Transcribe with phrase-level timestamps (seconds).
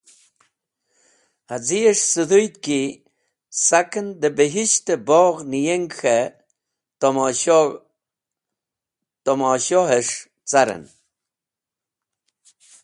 [1.49, 2.79] Haz̃iyes̃h sũdhoyd ki
[3.65, 6.17] saken dẽ bihisht-e bogh niyeng k̃he
[9.27, 10.17] tamoshohes̃h
[10.49, 10.83] caren.